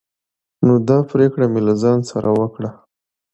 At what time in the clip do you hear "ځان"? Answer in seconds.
1.81-1.99